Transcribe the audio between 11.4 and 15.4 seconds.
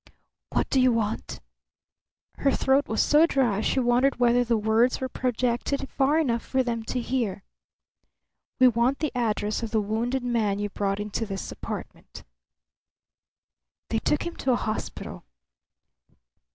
apartment." "They took him to a hospital."